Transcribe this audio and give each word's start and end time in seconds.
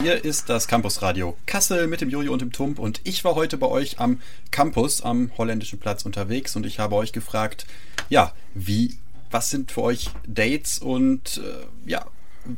Hier 0.00 0.24
ist 0.24 0.48
das 0.48 0.66
Campusradio 0.66 1.36
Kassel 1.44 1.86
mit 1.86 2.00
dem 2.00 2.08
Jojo 2.08 2.32
und 2.32 2.40
dem 2.40 2.52
Tump 2.52 2.78
und 2.78 3.02
ich 3.04 3.22
war 3.22 3.34
heute 3.34 3.58
bei 3.58 3.66
euch 3.66 4.00
am 4.00 4.22
Campus 4.50 5.02
am 5.02 5.30
holländischen 5.36 5.78
Platz 5.78 6.06
unterwegs 6.06 6.56
und 6.56 6.64
ich 6.64 6.78
habe 6.78 6.94
euch 6.94 7.12
gefragt, 7.12 7.66
ja, 8.08 8.32
wie, 8.54 8.96
was 9.30 9.50
sind 9.50 9.72
für 9.72 9.82
euch 9.82 10.08
Dates 10.26 10.78
und 10.78 11.36
äh, 11.36 11.90
ja, 11.90 12.06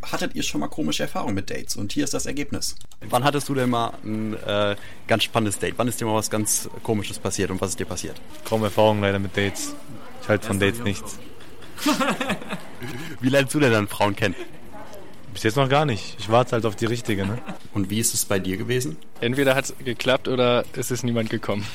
hattet 0.03 0.37
ihr 0.37 0.45
schon 0.45 0.61
mal 0.61 0.69
komische 0.69 1.03
Erfahrungen 1.03 1.35
mit 1.35 1.51
Dates? 1.51 1.75
Und 1.75 1.91
hier 1.91 2.05
ist 2.05 2.15
das 2.15 2.27
Ergebnis. 2.27 2.77
Wann 3.01 3.25
hattest 3.25 3.49
du 3.49 3.55
denn 3.57 3.71
mal 3.71 3.93
ein 4.05 4.35
äh, 4.35 4.77
ganz 5.09 5.25
spannendes 5.25 5.59
Date? 5.59 5.75
Wann 5.79 5.89
ist 5.89 6.01
dir 6.01 6.05
mal 6.05 6.15
was 6.15 6.31
ganz 6.31 6.69
Komisches 6.85 7.19
passiert 7.19 7.51
und 7.51 7.61
was 7.61 7.71
ist 7.71 7.81
dir 7.81 7.87
passiert? 7.87 8.21
Kaum 8.45 8.63
Erfahrung 8.63 9.01
leider 9.01 9.19
mit 9.19 9.37
Dates. 9.37 9.75
Ich 10.23 10.29
halte 10.29 10.47
von 10.47 10.61
Dates 10.61 10.81
nichts. 10.85 11.19
Wie 13.21 13.31
lernst 13.31 13.53
du 13.53 13.59
denn 13.59 13.73
dann 13.73 13.89
Frauen 13.89 14.15
kennen? 14.15 14.37
Bis 15.33 15.45
jetzt 15.45 15.57
noch 15.57 15.69
gar 15.69 15.85
nicht. 15.85 16.17
Ich 16.19 16.29
warte 16.29 16.53
halt 16.53 16.67
auf 16.67 16.77
die 16.77 16.87
richtige, 16.87 17.27
ne? 17.27 17.39
Und 17.73 17.91
wie 17.91 17.99
ist 18.01 18.13
es 18.15 18.25
bei 18.25 18.39
dir 18.39 18.57
gewesen? 18.57 18.97
Entweder 19.21 19.55
hat 19.55 19.65
es 19.65 19.75
geklappt 19.83 20.29
oder 20.29 20.65
es 20.75 20.91
ist 20.91 21.05
niemand 21.05 21.31
gekommen. 21.31 21.67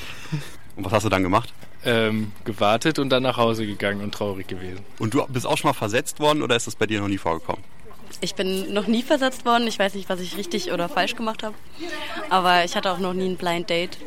Und 0.76 0.86
was 0.86 0.94
hast 0.94 1.06
du 1.06 1.10
dann 1.10 1.24
gemacht? 1.24 1.52
Ähm, 1.84 2.32
gewartet 2.44 3.00
und 3.00 3.10
dann 3.10 3.24
nach 3.24 3.38
Hause 3.38 3.66
gegangen 3.66 4.02
und 4.02 4.14
traurig 4.14 4.48
gewesen. 4.48 4.82
Und 5.00 5.14
du 5.14 5.26
bist 5.28 5.48
auch 5.48 5.58
schon 5.58 5.70
mal 5.70 5.74
versetzt 5.74 6.20
worden 6.20 6.44
oder 6.44 6.56
ist 6.56 6.68
das 6.68 6.76
bei 6.76 6.86
dir 6.86 7.02
noch 7.02 7.08
nie 7.08 7.18
vorgekommen? 7.18 7.64
Ich 8.22 8.36
bin 8.36 8.74
noch 8.74 8.88
nie 8.88 9.04
versetzt 9.04 9.46
worden. 9.46 9.68
Ich 9.68 9.80
weiß 9.80 9.96
nicht, 9.96 10.10
was 10.10 10.20
ich 10.20 10.38
richtig 10.38 10.72
oder 10.72 10.88
falsch 10.88 11.16
gemacht 11.16 11.44
habe. 11.44 11.56
Aber 12.30 12.64
ich 12.64 12.76
hatte 12.76 12.92
auch 12.92 13.00
noch 13.00 13.14
nie 13.14 13.28
ein 13.28 13.38
Blind 13.38 13.70
Date. 13.70 13.98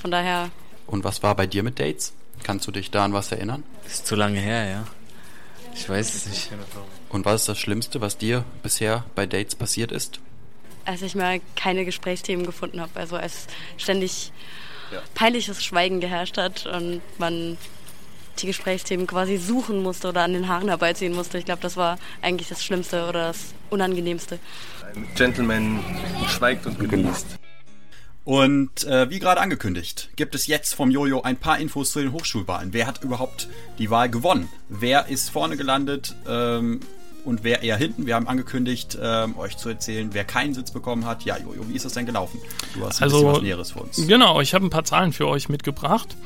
Von 0.00 0.10
daher. 0.10 0.50
Und 0.86 1.04
was 1.04 1.22
war 1.22 1.34
bei 1.34 1.46
dir 1.46 1.62
mit 1.62 1.78
Dates? 1.78 2.12
Kannst 2.42 2.66
du 2.66 2.72
dich 2.72 2.90
da 2.90 3.04
an 3.04 3.12
was 3.12 3.30
erinnern? 3.30 3.62
Das 3.84 3.94
ist 3.94 4.06
zu 4.06 4.16
lange 4.16 4.40
her, 4.40 4.68
ja. 4.68 4.84
Ich 5.74 5.88
weiß 5.88 6.14
es 6.14 6.26
nicht. 6.26 6.50
Und 7.12 7.26
was 7.26 7.42
ist 7.42 7.48
das 7.48 7.58
Schlimmste, 7.58 8.00
was 8.00 8.16
dir 8.16 8.44
bisher 8.62 9.04
bei 9.14 9.26
Dates 9.26 9.54
passiert 9.54 9.92
ist? 9.92 10.18
Als 10.84 11.02
ich 11.02 11.14
mal 11.14 11.40
keine 11.54 11.84
Gesprächsthemen 11.84 12.46
gefunden 12.46 12.80
habe. 12.80 12.98
Also 12.98 13.16
als 13.16 13.46
ständig 13.76 14.32
ja. 14.90 15.00
peinliches 15.14 15.62
Schweigen 15.62 16.00
geherrscht 16.00 16.38
hat 16.38 16.66
und 16.66 17.02
man 17.18 17.58
die 18.38 18.46
Gesprächsthemen 18.46 19.06
quasi 19.06 19.36
suchen 19.36 19.82
musste 19.82 20.08
oder 20.08 20.22
an 20.22 20.32
den 20.32 20.48
Haaren 20.48 20.68
herbeiziehen 20.68 21.14
musste. 21.14 21.36
Ich 21.36 21.44
glaube, 21.44 21.60
das 21.60 21.76
war 21.76 21.98
eigentlich 22.22 22.48
das 22.48 22.64
Schlimmste 22.64 23.06
oder 23.06 23.28
das 23.28 23.54
Unangenehmste. 23.68 24.38
Ein 24.94 25.06
Gentleman 25.14 25.80
schweigt 26.28 26.66
und 26.66 26.78
genießt. 26.78 27.26
Und 28.24 28.84
äh, 28.84 29.10
wie 29.10 29.18
gerade 29.18 29.40
angekündigt, 29.40 30.10
gibt 30.16 30.34
es 30.34 30.46
jetzt 30.46 30.74
vom 30.74 30.90
Jojo 30.90 31.22
ein 31.22 31.36
paar 31.36 31.58
Infos 31.58 31.90
zu 31.90 32.00
den 32.00 32.12
Hochschulwahlen. 32.12 32.72
Wer 32.72 32.86
hat 32.86 33.02
überhaupt 33.02 33.48
die 33.78 33.90
Wahl 33.90 34.08
gewonnen? 34.08 34.48
Wer 34.68 35.08
ist 35.08 35.30
vorne 35.30 35.56
gelandet? 35.56 36.14
Ähm, 36.26 36.80
und 37.24 37.44
wer 37.44 37.62
eher 37.62 37.76
hinten. 37.76 38.06
Wir 38.06 38.14
haben 38.14 38.28
angekündigt, 38.28 38.98
ähm, 39.00 39.38
euch 39.38 39.56
zu 39.56 39.68
erzählen, 39.68 40.10
wer 40.12 40.24
keinen 40.24 40.54
Sitz 40.54 40.70
bekommen 40.70 41.06
hat. 41.06 41.24
Ja, 41.24 41.38
Jojo, 41.38 41.68
wie 41.68 41.74
ist 41.74 41.84
das 41.84 41.94
denn 41.94 42.06
gelaufen? 42.06 42.40
Du 42.74 42.84
hast 42.84 43.00
ein 43.00 43.04
also, 43.04 43.18
bisschen 43.18 43.32
was 43.32 43.42
Näheres 43.42 43.70
für 43.72 43.80
uns. 43.80 44.06
Genau, 44.06 44.40
ich 44.40 44.54
habe 44.54 44.66
ein 44.66 44.70
paar 44.70 44.84
Zahlen 44.84 45.12
für 45.12 45.28
euch 45.28 45.48
mitgebracht. 45.48 46.16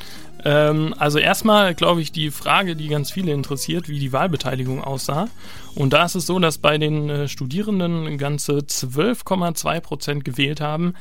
Ähm, 0.44 0.94
also 0.98 1.18
erstmal, 1.18 1.74
glaube 1.74 2.00
ich, 2.02 2.12
die 2.12 2.30
Frage, 2.30 2.76
die 2.76 2.88
ganz 2.88 3.10
viele 3.10 3.32
interessiert, 3.32 3.88
wie 3.88 3.98
die 3.98 4.12
Wahlbeteiligung 4.12 4.82
aussah. 4.82 5.28
Und 5.74 5.92
da 5.92 6.04
ist 6.04 6.14
es 6.14 6.26
so, 6.26 6.38
dass 6.38 6.58
bei 6.58 6.78
den 6.78 7.10
äh, 7.10 7.28
Studierenden 7.28 8.18
ganze 8.18 8.58
12,2 8.58 9.80
Prozent 9.80 10.24
gewählt 10.24 10.60
haben. 10.60 10.94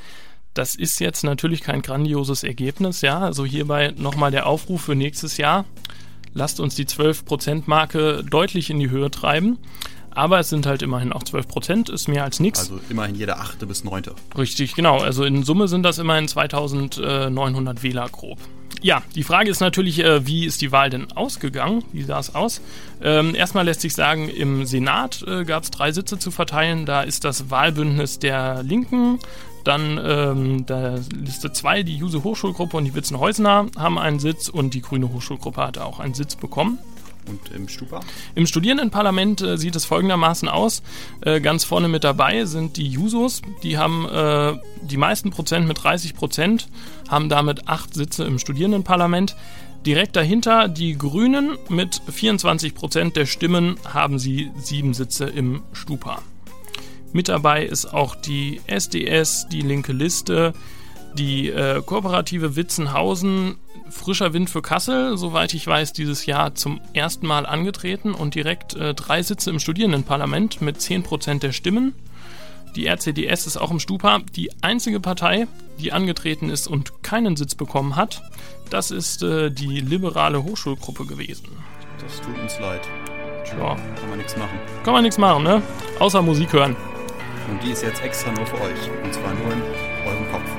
Das 0.54 0.74
ist 0.74 1.00
jetzt 1.00 1.24
natürlich 1.24 1.62
kein 1.62 1.82
grandioses 1.82 2.44
Ergebnis, 2.44 3.02
ja. 3.02 3.20
Also 3.20 3.46
hierbei 3.46 3.94
nochmal 3.98 4.32
der 4.32 4.48
Aufruf 4.48 4.84
für 4.84 4.96
nächstes 4.96 5.38
Jahr 5.38 5.66
lasst 6.36 6.60
uns 6.60 6.76
die 6.76 6.86
12%-Marke 6.86 8.24
deutlich 8.30 8.70
in 8.70 8.80
die 8.80 8.92
Höhe 8.92 9.10
treiben. 9.10 9.58
Aber 10.12 10.40
es 10.40 10.50
sind 10.50 10.66
halt 10.66 10.82
immerhin 10.82 11.12
auch 11.12 11.24
12 11.24 11.48
Prozent, 11.48 11.90
ist 11.90 12.08
mehr 12.08 12.24
als 12.24 12.40
nichts. 12.40 12.60
Also 12.60 12.80
immerhin 12.90 13.16
jeder 13.16 13.40
achte 13.40 13.66
bis 13.66 13.84
neunte. 13.84 14.16
Richtig, 14.38 14.76
genau. 14.76 15.00
Also 15.00 15.26
in 15.26 15.44
Summe 15.44 15.68
sind 15.68 15.84
das 15.84 15.98
immerhin 15.98 16.28
2900 16.28 17.84
Wähler 17.84 18.08
grob. 18.10 18.40
Ja, 18.82 19.02
die 19.16 19.24
Frage 19.24 19.50
ist 19.50 19.60
natürlich, 19.60 20.00
äh, 20.00 20.26
wie 20.26 20.46
ist 20.46 20.62
die 20.62 20.72
Wahl 20.72 20.90
denn 20.90 21.12
ausgegangen? 21.12 21.84
Wie 21.92 22.04
sah 22.04 22.20
es 22.20 22.36
aus? 22.36 22.62
Ähm, 23.02 23.36
erstmal 23.36 23.66
lässt 23.66 23.82
sich 23.82 23.94
sagen, 23.94 24.30
im 24.30 24.66
Senat 24.66 25.24
äh, 25.28 25.44
gab 25.44 25.64
es 25.64 25.72
drei 25.72 25.92
Sitze 25.92 26.18
zu 26.18 26.32
verteilen. 26.32 26.86
Da 26.86 27.02
ist 27.02 27.24
das 27.24 27.50
Wahlbündnis 27.50 28.20
der 28.20 28.64
Linken 28.64 29.20
dann 29.68 30.00
ähm, 30.04 30.66
Liste 31.16 31.52
2, 31.52 31.84
die 31.84 31.98
Juse 31.98 32.24
Hochschulgruppe 32.24 32.78
und 32.78 32.86
die 32.86 32.96
Witzenhäusener 32.96 33.68
haben 33.78 33.98
einen 33.98 34.20
Sitz 34.20 34.50
und 34.50 34.74
die 34.74 34.82
Grüne 34.82 35.12
Hochschulgruppe 35.12 35.62
hat 35.62 35.78
auch 35.78 36.00
einen 36.00 36.14
Sitz 36.14 36.36
bekommen. 36.36 36.80
Und 37.28 37.52
im 37.56 37.68
Stupa? 37.68 38.02
Im 38.36 38.46
Studierendenparlament 38.46 39.42
äh, 39.42 39.58
sieht 39.58 39.76
es 39.76 39.86
folgendermaßen 39.86 40.48
aus. 40.48 40.84
Äh, 41.22 41.42
ganz 41.42 41.64
vorne 41.64 41.88
mit 41.88 42.04
dabei 42.04 42.46
sind 42.46 42.78
die 42.78 42.88
Jusos. 42.88 43.42
Die 43.64 43.78
haben 43.78 44.08
äh, 44.08 44.54
die 44.84 44.98
meisten 44.98 45.32
Prozent 45.32 45.68
mit 45.68 45.84
30 45.84 46.14
Prozent, 46.14 46.68
haben 47.10 47.30
damit 47.30 47.68
acht 47.68 47.94
Sitze 47.94 48.26
im 48.26 48.38
Studierendenparlament. 48.38 49.36
Direkt 49.86 50.16
dahinter 50.16 50.68
die 50.68 50.98
Grünen 50.98 51.58
mit 51.70 52.02
24 52.10 52.74
Prozent 52.76 53.16
der 53.16 53.26
Stimmen 53.26 53.78
haben 53.92 54.20
sie 54.20 54.52
sieben 54.58 54.94
Sitze 54.94 55.26
im 55.26 55.62
Stupa. 55.74 56.22
Mit 57.16 57.30
dabei 57.30 57.64
ist 57.64 57.94
auch 57.94 58.14
die 58.14 58.60
SDS, 58.68 59.48
die 59.48 59.62
linke 59.62 59.94
Liste, 59.94 60.52
die 61.14 61.50
äh, 61.50 61.82
kooperative 61.82 62.58
Witzenhausen, 62.58 63.56
frischer 63.90 64.34
Wind 64.34 64.50
für 64.50 64.62
Kassel, 64.62 65.18
soweit 65.18 65.54
ich 65.54 65.66
weiß, 65.66 65.94
dieses 65.94 66.26
Jahr 66.26 66.56
zum 66.56 66.82
ersten 66.92 67.26
Mal 67.26 67.46
angetreten 67.46 68.14
und 68.14 68.36
direkt 68.36 68.74
äh, 68.74 68.94
drei 68.94 69.24
Sitze 69.24 69.50
im 69.50 69.60
Studierendenparlament 69.60 70.60
mit 70.60 70.76
10% 70.80 71.40
der 71.40 71.54
Stimmen. 71.54 71.96
Die 72.76 72.86
RCDS 72.86 73.48
ist 73.48 73.56
auch 73.56 73.72
im 73.72 73.80
Stupa. 73.80 74.20
Die 74.36 74.52
einzige 74.62 75.00
Partei, 75.00 75.48
die 75.80 75.94
angetreten 75.94 76.50
ist 76.50 76.68
und 76.68 77.02
keinen 77.02 77.38
Sitz 77.38 77.56
bekommen 77.56 77.96
hat, 77.96 78.24
das 78.70 78.92
ist 78.92 79.24
äh, 79.24 79.52
die 79.52 79.80
liberale 79.80 80.44
Hochschulgruppe 80.44 81.06
gewesen. 81.06 81.48
Das 82.02 82.20
tut 82.20 82.38
uns 82.38 82.60
leid. 82.60 82.82
Tja. 83.46 83.78
Kann 83.78 84.10
man 84.10 84.18
nichts 84.18 84.36
machen. 84.36 84.60
Kann 84.84 84.94
man 84.94 85.04
nichts 85.04 85.18
machen, 85.18 85.44
ne? 85.44 85.62
Außer 86.00 86.22
Musik 86.22 86.52
hören. 86.52 86.76
Und 87.48 87.62
die 87.62 87.72
ist 87.72 87.84
jetzt 87.84 88.04
extra 88.04 88.32
nur 88.32 88.46
für 88.46 88.60
euch. 88.62 89.04
Und 89.04 89.14
zwar 89.14 89.34
nur 89.34 89.54
in 89.54 89.62
eurem 90.06 90.32
Kopf. 90.32 90.50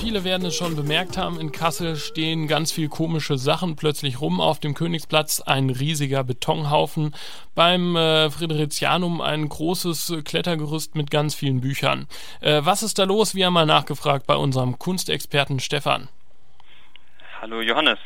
Viele 0.00 0.24
werden 0.24 0.46
es 0.46 0.56
schon 0.56 0.74
bemerkt 0.74 1.16
haben, 1.16 1.38
in 1.38 1.52
Kassel 1.52 1.94
stehen 1.94 2.48
ganz 2.48 2.72
viel 2.72 2.88
komische 2.88 3.38
Sachen 3.38 3.76
plötzlich 3.76 4.20
rum. 4.20 4.40
Auf 4.40 4.58
dem 4.58 4.74
Königsplatz 4.74 5.40
ein 5.40 5.70
riesiger 5.70 6.24
Betonhaufen. 6.24 7.14
Beim 7.54 7.94
äh, 7.94 8.28
Fridericianum 8.28 9.20
ein 9.20 9.48
großes 9.48 10.14
Klettergerüst 10.24 10.96
mit 10.96 11.12
ganz 11.12 11.36
vielen 11.36 11.60
Büchern. 11.60 12.08
Äh, 12.40 12.62
was 12.64 12.82
ist 12.82 12.98
da 12.98 13.04
los? 13.04 13.36
Wir 13.36 13.46
haben 13.46 13.52
mal 13.52 13.66
nachgefragt 13.66 14.26
bei 14.26 14.34
unserem 14.34 14.80
Kunstexperten 14.80 15.60
Stefan. 15.60 16.08
Hallo 17.40 17.60
Johannes. 17.60 17.98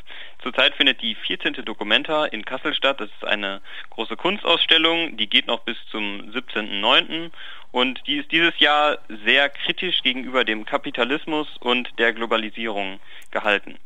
Zurzeit 0.45 0.75
findet 0.75 1.01
die 1.01 1.15
14. 1.15 1.55
Documenta 1.65 2.27
in 2.27 2.45
Kassel 2.45 2.75
statt. 2.75 3.01
Das 3.01 3.09
ist 3.09 3.25
eine 3.25 3.63
große 3.89 4.15
Kunstausstellung, 4.15 5.17
die 5.17 5.27
geht 5.27 5.47
noch 5.47 5.61
bis 5.61 5.79
zum 5.91 6.21
17.09. 6.33 7.31
und 7.73 8.07
die 8.07 8.17
ist 8.17 8.31
dieses 8.31 8.53
Jahr 8.59 8.99
sehr 9.25 9.49
kritisch 9.49 10.03
gegenüber 10.03 10.45
dem 10.45 10.67
Kapitalismus 10.67 11.49
und 11.61 11.89
der 11.99 12.13
Globalisierung 12.13 13.01
gehalten. 13.31 13.79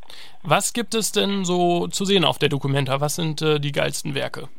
Was 0.43 0.73
gibt 0.73 0.95
es 0.95 1.13
denn 1.13 1.45
so 1.45 1.87
zu 1.87 2.03
sehen 2.03 2.25
auf 2.25 2.39
der 2.39 2.49
Documenta? 2.49 2.99
Was 2.99 3.15
sind 3.15 3.41
äh, 3.41 3.61
die 3.61 3.71
geilsten 3.71 4.13
Werke? 4.13 4.49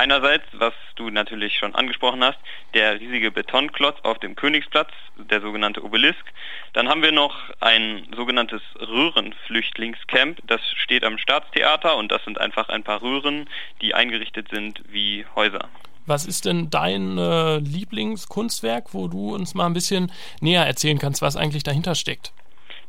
Einerseits, 0.00 0.46
was 0.52 0.72
du 0.94 1.10
natürlich 1.10 1.58
schon 1.58 1.74
angesprochen 1.74 2.24
hast, 2.24 2.38
der 2.72 2.98
riesige 2.98 3.30
Betonklotz 3.30 3.98
auf 4.02 4.18
dem 4.18 4.34
Königsplatz, 4.34 4.88
der 5.18 5.42
sogenannte 5.42 5.84
Obelisk. 5.84 6.24
Dann 6.72 6.88
haben 6.88 7.02
wir 7.02 7.12
noch 7.12 7.36
ein 7.60 8.06
sogenanntes 8.16 8.62
Röhrenflüchtlingscamp, 8.80 10.38
das 10.46 10.62
steht 10.76 11.04
am 11.04 11.18
Staatstheater 11.18 11.98
und 11.98 12.10
das 12.10 12.24
sind 12.24 12.40
einfach 12.40 12.70
ein 12.70 12.82
paar 12.82 13.02
Röhren, 13.02 13.46
die 13.82 13.92
eingerichtet 13.92 14.48
sind 14.50 14.80
wie 14.88 15.26
Häuser. 15.36 15.68
Was 16.06 16.24
ist 16.24 16.46
denn 16.46 16.70
dein 16.70 17.18
äh, 17.18 17.58
Lieblingskunstwerk, 17.58 18.94
wo 18.94 19.06
du 19.06 19.34
uns 19.34 19.52
mal 19.52 19.66
ein 19.66 19.74
bisschen 19.74 20.10
näher 20.40 20.64
erzählen 20.64 20.98
kannst, 20.98 21.20
was 21.20 21.36
eigentlich 21.36 21.62
dahinter 21.62 21.94
steckt? 21.94 22.32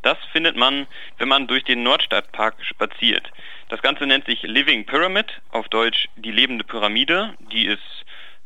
Das 0.02 0.18
findet 0.32 0.56
man, 0.56 0.88
wenn 1.18 1.28
man 1.28 1.48
durch 1.48 1.66
den 1.66 1.84
Nordstadtpark 1.84 2.56
spaziert. 2.62 3.30
Das 3.72 3.82
Ganze 3.82 4.06
nennt 4.06 4.26
sich 4.26 4.44
Living 4.44 4.86
Pyramid, 4.86 5.28
auf 5.52 5.70
Deutsch 5.70 6.10
die 6.18 6.34
lebende 6.34 6.66
Pyramide. 6.66 7.36
Die 7.54 7.68
ist 7.68 7.80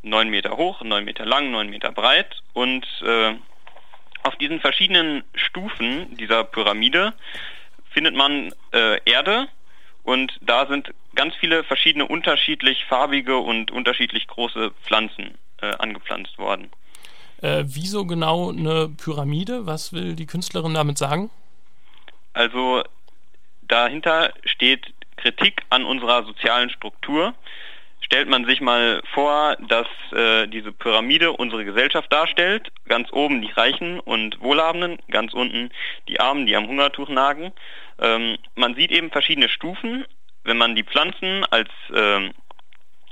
neun 0.04 0.30
Meter 0.30 0.56
hoch, 0.56 0.84
neun 0.84 1.04
Meter 1.04 1.26
lang, 1.26 1.50
neun 1.50 1.68
Meter 1.68 1.92
breit 1.92 2.44
und 2.54 2.86
äh, 3.02 3.34
auf 4.22 4.36
diesen 4.36 4.60
verschiedenen 4.60 5.24
Stufen 5.34 6.16
dieser 6.16 6.44
Pyramide 6.44 7.14
findet 7.90 8.16
man 8.16 8.54
äh, 8.72 9.00
Erde 9.06 9.48
und 10.04 10.32
da 10.42 10.68
sind 10.68 10.94
ganz 11.16 11.34
viele 11.38 11.64
verschiedene 11.64 12.06
unterschiedlich 12.06 12.86
farbige 12.86 13.40
und 13.40 13.72
unterschiedlich 13.72 14.28
große 14.28 14.74
Pflanzen 14.84 15.40
äh, 15.60 15.72
angepflanzt 15.80 16.38
worden. 16.38 16.70
Äh, 17.42 17.64
wieso 17.66 18.06
genau 18.06 18.52
eine 18.52 18.90
Pyramide? 18.90 19.66
Was 19.66 19.92
will 19.92 20.16
die 20.16 20.28
Künstlerin 20.28 20.76
damit 20.76 21.00
sagen? 21.00 21.32
Also 22.34 22.84
dahinter 23.68 24.32
steht 24.44 24.94
Kritik 25.18 25.64
an 25.70 25.86
unserer 25.86 26.24
sozialen 26.26 26.70
Struktur. 26.70 27.34
stellt 28.02 28.30
man 28.30 28.46
sich 28.46 28.62
mal 28.62 29.02
vor, 29.14 29.58
dass 29.68 29.88
äh, 30.12 30.48
diese 30.48 30.72
Pyramide 30.72 31.32
unsere 31.32 31.66
Gesellschaft 31.66 32.12
darstellt. 32.14 32.72
Ganz 32.88 33.12
oben 33.12 33.42
die 33.42 33.52
Reichen 33.52 34.00
und 34.00 34.40
Wohlhabenden, 34.42 35.00
ganz 35.10 35.34
unten 35.34 35.72
die 36.08 36.20
Armen, 36.20 36.46
die 36.46 36.56
am 36.56 36.68
Hungertuch 36.68 37.10
nagen. 37.10 37.52
Ähm, 38.00 38.38
man 38.56 38.76
sieht 38.76 38.92
eben 38.92 39.10
verschiedene 39.10 39.50
Stufen. 39.50 40.06
Wenn 40.44 40.58
man 40.58 40.76
die 40.76 40.84
Pflanzen 40.84 41.44
als 41.50 41.70
ähm, 41.94 42.32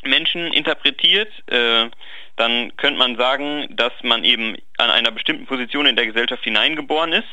Menschen 0.03 0.53
interpretiert, 0.53 1.31
äh, 1.47 1.89
dann 2.35 2.75
könnte 2.77 2.99
man 2.99 3.15
sagen, 3.15 3.67
dass 3.71 3.93
man 4.03 4.23
eben 4.23 4.57
an 4.77 4.89
einer 4.89 5.11
bestimmten 5.11 5.45
Position 5.45 5.85
in 5.85 5.95
der 5.95 6.07
Gesellschaft 6.07 6.43
hineingeboren 6.43 7.13
ist. 7.13 7.27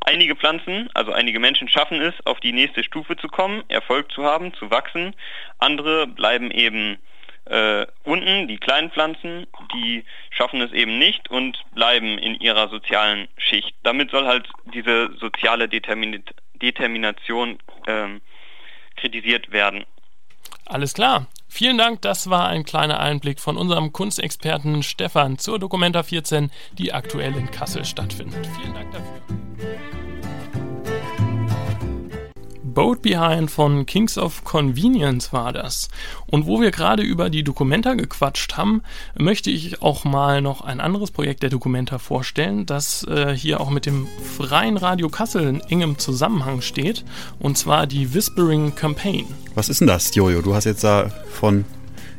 Einige 0.00 0.36
Pflanzen, 0.36 0.88
also 0.94 1.12
einige 1.12 1.40
Menschen 1.40 1.68
schaffen 1.68 2.00
es, 2.00 2.14
auf 2.26 2.40
die 2.40 2.52
nächste 2.52 2.84
Stufe 2.84 3.16
zu 3.16 3.28
kommen, 3.28 3.62
Erfolg 3.68 4.12
zu 4.12 4.24
haben, 4.24 4.52
zu 4.54 4.70
wachsen. 4.70 5.14
Andere 5.58 6.06
bleiben 6.06 6.50
eben 6.50 6.98
äh, 7.46 7.86
unten, 8.04 8.48
die 8.48 8.58
kleinen 8.58 8.90
Pflanzen, 8.90 9.46
die 9.74 10.04
schaffen 10.30 10.60
es 10.60 10.72
eben 10.72 10.98
nicht 10.98 11.30
und 11.30 11.58
bleiben 11.74 12.18
in 12.18 12.34
ihrer 12.36 12.68
sozialen 12.68 13.28
Schicht. 13.36 13.74
Damit 13.82 14.10
soll 14.10 14.26
halt 14.26 14.48
diese 14.72 15.14
soziale 15.18 15.68
Determin 15.68 16.24
Determination 16.54 17.58
ähm, 17.86 18.20
kritisiert 18.96 19.50
werden. 19.52 19.84
Alles 20.66 20.94
klar. 20.94 21.26
Vielen 21.56 21.78
Dank, 21.78 22.02
das 22.02 22.28
war 22.30 22.48
ein 22.48 22.64
kleiner 22.64 22.98
Einblick 22.98 23.38
von 23.38 23.56
unserem 23.56 23.92
Kunstexperten 23.92 24.82
Stefan 24.82 25.38
zur 25.38 25.60
Documenta 25.60 26.02
14, 26.02 26.50
die 26.76 26.92
aktuell 26.92 27.36
in 27.36 27.48
Kassel 27.48 27.84
stattfindet. 27.84 28.44
Vielen 28.60 28.74
Dank 28.74 28.90
dafür. 28.90 29.93
Boat 32.74 33.02
Behind 33.02 33.50
von 33.50 33.86
Kings 33.86 34.18
of 34.18 34.42
Convenience 34.42 35.32
war 35.32 35.52
das. 35.52 35.88
Und 36.26 36.46
wo 36.46 36.60
wir 36.60 36.72
gerade 36.72 37.02
über 37.02 37.30
die 37.30 37.44
Dokumenta 37.44 37.94
gequatscht 37.94 38.56
haben, 38.56 38.82
möchte 39.16 39.50
ich 39.50 39.80
auch 39.80 40.04
mal 40.04 40.42
noch 40.42 40.60
ein 40.60 40.80
anderes 40.80 41.12
Projekt 41.12 41.44
der 41.44 41.50
Dokumenta 41.50 41.98
vorstellen, 41.98 42.66
das 42.66 43.04
äh, 43.04 43.32
hier 43.34 43.60
auch 43.60 43.70
mit 43.70 43.86
dem 43.86 44.08
Freien 44.36 44.76
Radio 44.76 45.08
Kassel 45.08 45.46
in 45.46 45.60
engem 45.60 45.98
Zusammenhang 45.98 46.60
steht. 46.60 47.04
Und 47.38 47.56
zwar 47.56 47.86
die 47.86 48.12
Whispering 48.12 48.74
Campaign. 48.74 49.26
Was 49.54 49.68
ist 49.68 49.80
denn 49.80 49.88
das, 49.88 50.14
Jojo? 50.14 50.42
Du 50.42 50.54
hast 50.54 50.64
jetzt 50.64 50.82
davon 50.82 51.64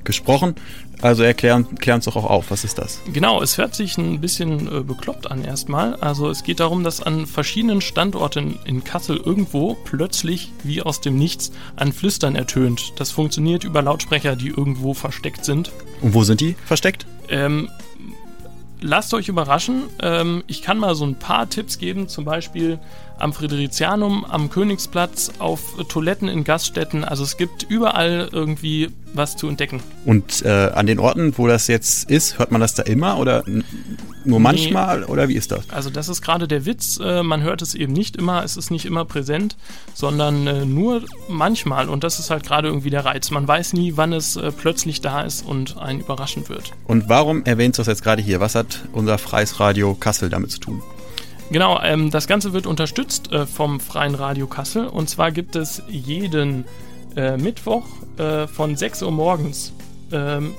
gesprochen. 0.06 0.56
Also 1.02 1.24
erklären, 1.24 1.68
klären 1.76 1.98
uns 1.98 2.06
doch 2.06 2.16
auch 2.16 2.30
auf, 2.30 2.52
was 2.52 2.64
ist 2.64 2.78
das? 2.78 3.02
Genau, 3.12 3.42
es 3.42 3.58
hört 3.58 3.76
sich 3.76 3.98
ein 3.98 4.22
bisschen 4.22 4.68
äh, 4.68 4.82
bekloppt 4.82 5.30
an 5.30 5.44
erstmal. 5.44 5.96
Also 5.96 6.30
es 6.30 6.44
geht 6.44 6.60
darum, 6.60 6.84
dass 6.84 7.02
an 7.02 7.28
verschiedenen 7.28 7.82
Standorten 7.82 8.60
in 8.66 8.84
Kassel 8.84 9.18
irgendwo 9.18 9.76
plötzlich 9.86 10.52
wie 10.64 10.82
aus 10.82 11.02
dem 11.02 11.18
Nichts 11.18 11.52
ein 11.76 11.94
Flüstern 11.94 12.36
ertönt. 12.36 12.94
Das 12.98 13.12
funktioniert 13.12 13.64
über 13.64 13.82
Lautsprecher, 13.82 14.36
die 14.36 14.50
irgendwo 14.50 14.94
versteckt 14.94 15.46
sind. 15.46 15.72
Und 16.02 16.14
wo 16.14 16.24
sind 16.24 16.42
die 16.42 16.56
versteckt? 16.66 17.06
Ähm, 17.30 17.70
lasst 18.86 19.14
euch 19.14 19.28
überraschen. 19.28 19.84
Ähm, 20.02 20.44
ich 20.48 20.62
kann 20.62 20.78
mal 20.78 20.96
so 20.96 21.06
ein 21.06 21.16
paar 21.16 21.50
Tipps 21.50 21.78
geben, 21.78 22.08
zum 22.08 22.24
Beispiel 22.24 22.80
am 23.18 23.34
Fridericianum, 23.34 24.26
am 24.26 24.50
Königsplatz, 24.50 25.32
auf 25.40 25.62
Toiletten 25.90 26.28
in 26.28 26.44
Gaststätten. 26.44 27.04
Also 27.04 27.24
es 27.24 27.38
gibt 27.38 27.64
überall 27.64 28.30
irgendwie 28.32 28.90
was 29.14 29.36
zu 29.36 29.48
entdecken. 29.48 29.82
Und 30.06 30.44
äh, 30.44 30.72
an 30.74 30.86
den 30.86 31.00
Orten, 31.00 31.38
wo 31.38 31.48
das 31.48 31.68
jetzt 31.68 32.10
ist, 32.10 32.38
hört 32.38 32.52
man 32.52 32.62
das 32.62 32.76
da 32.76 32.84
immer 32.84 33.18
oder 33.18 33.44
nur 34.25 34.39
manchmal 34.39 35.01
nee, 35.01 35.06
oder 35.06 35.27
wie 35.30 35.36
ist 35.36 35.51
das? 35.51 35.69
Also 35.69 35.89
das 35.89 36.10
ist 36.10 36.22
gerade 36.22 36.48
der 36.48 36.66
Witz. 36.66 37.00
Äh, 37.01 37.24
man 37.24 37.44
hört 37.44 37.62
es 37.62 37.75
eben 37.75 37.94
nicht 37.94 38.16
immer, 38.16 38.44
es 38.44 38.57
ist 38.57 38.72
nicht 38.72 38.86
immer 38.86 39.06
präsent, 39.06 39.56
sondern 39.94 40.48
äh, 40.48 40.66
nur 40.66 41.04
manchmal. 41.27 41.89
Und 41.89 42.04
das 42.04 42.19
ist 42.19 42.30
halt 42.30 42.45
gerade 42.45 42.68
irgendwie 42.68 42.89
der 42.89 43.06
Reiz. 43.06 43.31
Man 43.31 43.48
weiß 43.48 43.74
nie, 43.74 43.94
wann 43.95 44.13
es 44.13 44.36
äh, 44.36 44.51
plötzlich 44.51 45.01
da 45.01 45.22
ist 45.22 45.45
und 45.45 45.77
einen 45.77 46.00
überraschen 46.00 46.50
wird. 46.50 46.72
Und 46.86 47.10
warum 47.10 47.44
erwähnst 47.45 47.80
du 47.80 47.81
das 47.81 47.88
jetzt 47.88 48.04
gerade 48.04 48.22
hier? 48.22 48.39
Was 48.39 48.56
hat 48.56 48.83
unser 48.94 49.18
Freies 49.18 49.60
Radio 49.60 49.95
Kassel 49.95 50.30
damit 50.30 50.51
zu 50.51 50.60
tun? 50.60 50.81
Genau, 51.51 51.80
ähm, 51.81 52.10
das 52.10 52.27
Ganze 52.27 52.54
wird 52.54 52.66
unterstützt 52.66 53.31
äh, 53.31 53.45
vom 53.45 53.80
Freien 53.80 54.16
Radio 54.16 54.48
Kassel. 54.48 54.88
Und 54.88 55.10
zwar 55.10 55.31
gibt 55.31 55.56
es 55.56 55.83
jeden 55.88 56.66
äh, 57.16 57.38
Mittwoch 57.38 57.86
äh, 58.18 58.48
von 58.48 58.75
6 58.75 59.04
Uhr 59.04 59.12
morgens, 59.12 59.74
ähm, 60.12 60.54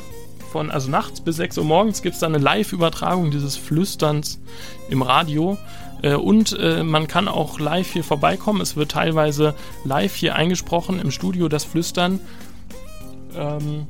von, 0.57 0.71
also 0.71 0.91
nachts 0.91 1.21
bis 1.21 1.37
6 1.37 1.59
Uhr 1.59 1.65
morgens, 1.65 2.01
gibt 2.01 2.15
es 2.15 2.21
dann 2.21 2.35
eine 2.35 2.43
Live-Übertragung 2.43 3.31
dieses 3.31 3.59
Flüsterns 3.59 4.41
im 4.89 5.03
Radio. 5.03 5.59
Äh, 6.01 6.15
und 6.15 6.59
äh, 6.59 6.83
man 6.83 7.09
kann 7.09 7.29
auch 7.29 7.61
live 7.61 7.93
hier 7.93 8.03
vorbeikommen. 8.03 8.63
Es 8.63 8.75
wird 8.75 8.93
teilweise 8.93 9.55
live 9.85 10.15
hier 10.15 10.35
eingesprochen 10.35 10.99
im 10.99 11.11
Studio, 11.11 11.51
das 11.51 11.65
Flüstern. 11.65 12.21
Ähm, 13.37 13.87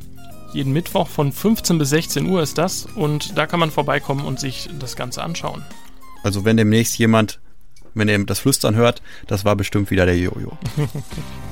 jeden 0.52 0.72
Mittwoch 0.72 1.06
von 1.06 1.30
15 1.30 1.78
bis 1.78 1.90
16 1.90 2.26
Uhr 2.26 2.42
ist 2.42 2.58
das. 2.58 2.88
Und 2.96 3.38
da 3.38 3.46
kann 3.46 3.60
man 3.60 3.70
vorbeikommen 3.70 4.26
und 4.26 4.40
sich 4.40 4.68
das 4.80 4.96
Ganze 4.96 5.22
anschauen. 5.22 5.62
Also 6.24 6.44
wenn 6.44 6.56
demnächst 6.56 6.98
jemand, 6.98 7.38
wenn 7.94 8.08
er 8.08 8.18
das 8.24 8.40
Flüstern 8.40 8.74
hört, 8.74 9.02
das 9.28 9.44
war 9.44 9.54
bestimmt 9.54 9.92
wieder 9.92 10.04
der 10.04 10.18
Jojo. 10.18 10.58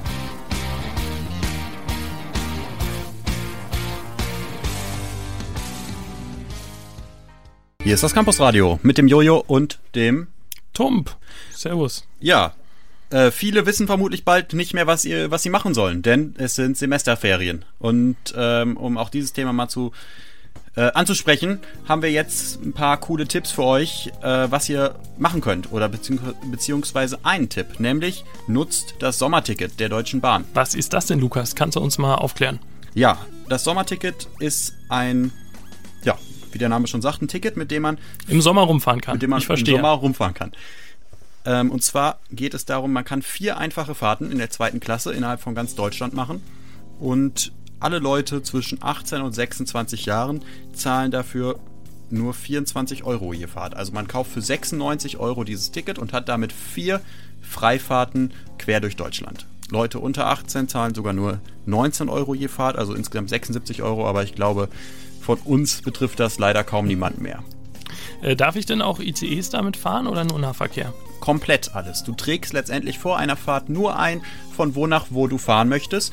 Hier 7.85 7.93
ist 7.93 8.03
das 8.03 8.15
Campusradio 8.15 8.81
mit 8.83 8.97
dem 8.97 9.09
Jojo 9.09 9.45
und 9.47 9.79
dem 9.95 10.29
Tump. 10.73 11.15
Servus. 11.55 12.09
Ja, 12.19 12.55
äh, 13.11 13.31
viele 13.31 13.67
wissen 13.67 13.87
vermutlich 13.87 14.25
bald 14.25 14.55
nicht 14.55 14.73
mehr, 14.73 14.87
was, 14.87 15.05
ihr, 15.05 15.31
was 15.31 15.43
sie 15.43 15.51
machen 15.51 15.75
sollen, 15.75 16.01
denn 16.01 16.35
es 16.39 16.55
sind 16.55 16.79
Semesterferien. 16.79 17.67
Und 17.79 18.17
ähm, 18.35 18.79
um 18.79 18.97
auch 18.97 19.11
dieses 19.11 19.35
Thema 19.35 19.53
mal 19.53 19.69
zu 19.69 19.93
äh, 20.77 20.93
anzusprechen, 20.93 21.61
haben 21.87 22.01
wir 22.01 22.11
jetzt 22.11 22.65
ein 22.65 22.73
paar 22.73 22.97
coole 22.97 23.29
Tipps 23.29 23.51
für 23.51 23.65
euch, 23.65 24.11
äh, 24.23 24.51
was 24.51 24.67
ihr 24.71 24.95
machen 25.19 25.43
könnt. 25.43 25.71
Oder 25.71 25.91
bezieh 25.91 26.19
beziehungsweise 26.51 27.19
einen 27.23 27.51
Tipp, 27.51 27.81
nämlich 27.81 28.25
nutzt 28.49 28.95
das 28.99 29.19
Sommerticket 29.19 29.79
der 29.79 29.91
Deutschen 29.91 30.23
Bahn. 30.23 30.47
Was 30.55 30.75
ist 30.75 30.95
das 30.95 31.05
denn, 31.05 31.21
Lukas? 31.21 31.55
Kannst 31.55 31.77
du 31.77 31.81
uns 31.81 31.99
mal 31.99 32.15
aufklären? 32.15 32.61
Ja, 32.95 33.19
das 33.51 33.63
Sommerticket 33.63 34.27
ist 34.39 34.73
ein, 34.89 35.33
wie 36.55 36.59
der 36.59 36.69
Name 36.69 36.87
schon 36.87 37.03
sagt, 37.03 37.23
ein 37.23 37.29
Ticket, 37.29 37.57
mit 37.57 37.71
dem 37.71 37.83
man 37.83 37.99
im 38.29 38.41
Sommer 38.41 38.63
rumfahren 38.63 39.01
kann. 39.01 39.15
Mit 39.15 39.23
dem 39.23 39.31
man 39.31 39.41
ich 39.41 39.47
verstehe. 39.47 39.75
im 39.75 39.81
Sommer 39.81 39.93
rumfahren 39.93 40.35
kann. 40.35 40.53
Ähm, 41.45 41.71
und 41.71 41.83
zwar 41.83 42.21
geht 42.31 42.55
es 42.55 42.65
darum, 42.65 42.93
man 42.93 43.05
kann 43.05 43.23
vier 43.23 43.59
einfache 43.59 43.95
Fahrten 43.95 44.31
in 44.31 44.39
der 44.39 44.51
zweiten 44.51 44.81
Klasse 44.81 45.13
innerhalb 45.13 45.41
von 45.41 45.55
ganz 45.55 45.75
Deutschland 45.75 46.15
machen. 46.15 46.43
Und 46.99 47.53
alle 47.81 47.99
Leute 47.99 48.43
zwischen 48.43 48.83
18 48.83 49.21
und 49.21 49.35
26 49.35 50.07
Jahren 50.07 50.43
zahlen 50.73 51.11
dafür 51.11 51.59
nur 52.11 52.33
24 52.33 53.05
Euro 53.05 53.33
je 53.33 53.47
Fahrt. 53.47 53.75
Also 53.75 53.93
man 53.93 54.09
kauft 54.09 54.33
für 54.33 54.41
96 54.41 55.19
Euro 55.19 55.45
dieses 55.45 55.71
Ticket 55.71 55.99
und 55.99 56.13
hat 56.13 56.29
damit 56.29 56.53
vier 56.53 57.01
Freifahrten 57.43 58.33
quer 58.59 58.81
durch 58.81 58.97
Deutschland. 58.97 59.47
Leute 59.71 59.99
unter 59.99 60.27
18 60.29 60.69
zahlen 60.69 60.95
sogar 60.95 61.13
nur 61.13 61.41
19 61.67 62.09
Euro 62.09 62.35
je 62.35 62.49
Fahrt, 62.49 62.77
also 62.77 62.95
insgesamt 62.95 63.31
76 63.31 63.83
Euro, 63.83 64.07
aber 64.07 64.23
ich 64.23 64.35
glaube, 64.35 64.69
von 65.25 65.39
uns 65.39 65.81
betrifft 65.81 66.21
das 66.21 66.39
leider 66.39 66.63
kaum 66.65 66.87
niemand 66.87 67.21
mehr. 67.21 67.43
Äh, 68.23 68.37
darf 68.37 68.57
ich 68.57 68.67
denn 68.67 68.83
auch 68.83 69.01
ICEs 69.01 69.51
damit 69.51 69.77
fahren 69.77 70.07
oder 70.07 70.25
nur 70.25 70.39
Nahverkehr? 70.39 70.93
Komplett 71.21 71.75
alles. 71.75 72.05
Du 72.05 72.13
trägst 72.13 72.53
letztendlich 72.53 72.99
vor 72.99 73.17
einer 73.17 73.37
Fahrt 73.37 73.69
nur 73.69 73.99
ein, 73.99 74.23
von 74.55 74.75
wo 74.75 74.87
nach 74.87 75.07
wo 75.11 75.27
du 75.27 75.39
fahren 75.39 75.69
möchtest. 75.69 76.13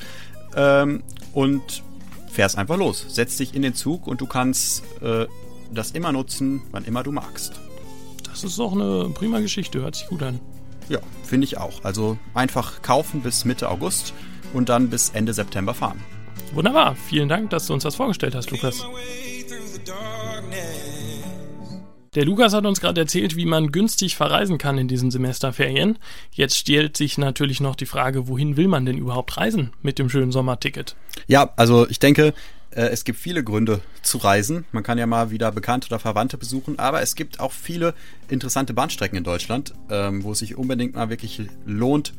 Ähm, 0.56 1.04
und 1.34 1.84
fährst 2.32 2.58
einfach 2.58 2.78
los. 2.78 3.06
Setz 3.10 3.38
dich 3.38 3.54
in 3.54 3.62
den 3.62 3.76
Zug 3.76 4.08
und 4.08 4.22
du 4.22 4.26
kannst 4.26 4.84
äh, 5.02 5.28
das 5.74 5.92
immer 5.92 6.12
nutzen, 6.12 6.62
wann 6.72 6.86
immer 6.86 7.04
du 7.04 7.12
magst. 7.12 7.54
Das 8.30 8.44
ist 8.44 8.58
doch 8.58 8.72
eine 8.72 9.10
prima 9.14 9.40
Geschichte, 9.40 9.82
hört 9.82 9.96
sich 9.96 10.08
gut 10.08 10.24
an. 10.24 10.40
Ja, 10.90 11.00
finde 11.24 11.46
ich 11.46 11.58
auch. 11.58 11.84
Also 11.84 12.18
einfach 12.34 12.82
kaufen 12.82 13.22
bis 13.22 13.46
Mitte 13.46 13.70
August 13.70 14.14
und 14.54 14.70
dann 14.70 14.90
bis 14.90 15.10
Ende 15.10 15.34
September 15.34 15.74
fahren. 15.74 16.02
Wunderbar. 16.54 16.96
Vielen 16.96 17.30
Dank, 17.30 17.50
dass 17.50 17.68
du 17.68 17.74
uns 17.74 17.84
das 17.84 17.96
vorgestellt 17.96 18.36
hast, 18.36 18.52
Lukas. 18.52 18.86
Der 22.14 22.26
Lukas 22.26 22.54
hat 22.54 22.66
uns 22.66 22.82
gerade 22.82 23.00
erzählt, 23.00 23.38
wie 23.38 23.46
man 23.46 23.72
günstig 23.72 24.18
verreisen 24.18 24.58
kann 24.58 24.78
in 24.78 24.90
diesen 24.90 25.12
Semesterferien. 25.12 25.98
Jetzt 26.34 26.58
stellt 26.58 26.98
sich 26.98 27.18
natürlich 27.18 27.62
noch 27.62 27.78
die 27.78 27.86
Frage, 27.86 28.28
wohin 28.28 28.58
will 28.58 28.68
man 28.68 28.86
denn 28.86 28.98
überhaupt 28.98 29.38
reisen 29.38 29.72
mit 29.82 29.98
dem 29.98 30.10
schönen 30.10 30.34
Sommerticket? 30.34 30.98
Ja, 31.28 31.54
also 31.56 31.88
ich 31.88 32.00
denke, 32.00 32.34
äh, 32.72 32.88
es 32.88 33.06
gibt 33.06 33.18
viele 33.18 33.46
Gründe 33.46 33.80
zu 34.02 34.18
reisen. 34.18 34.66
Man 34.74 34.84
kann 34.84 34.98
ja 34.98 35.08
mal 35.08 35.32
wieder 35.32 35.54
Bekannte 35.54 35.88
oder 35.88 36.00
Verwandte 36.00 36.38
besuchen, 36.38 36.80
aber 36.80 37.02
es 37.02 37.16
gibt 37.16 37.40
auch 37.40 37.54
viele 37.54 37.94
interessante 38.28 38.74
Bahnstrecken 38.74 39.18
in 39.18 39.24
Deutschland, 39.24 39.74
ähm, 39.90 40.24
wo 40.26 40.34
es 40.34 40.40
sich 40.40 40.58
unbedingt 40.58 40.96
mal 40.96 41.10
wirklich 41.10 41.42
lohnt, 41.66 42.14